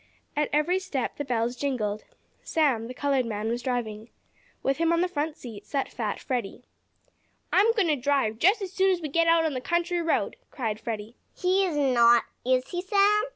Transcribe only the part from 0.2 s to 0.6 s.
At